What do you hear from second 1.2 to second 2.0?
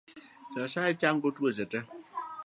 tuoche te.